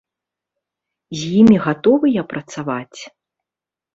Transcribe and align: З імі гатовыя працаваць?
З 1.19 1.27
імі 1.41 1.57
гатовыя 1.65 2.21
працаваць? 2.33 2.99